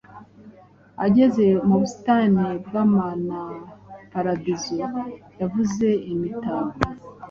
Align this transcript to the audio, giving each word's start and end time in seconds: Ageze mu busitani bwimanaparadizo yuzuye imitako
Ageze 1.05 1.45
mu 1.67 1.75
busitani 1.81 2.45
bwimanaparadizo 2.65 4.75
yuzuye 5.39 5.95
imitako 6.13 6.75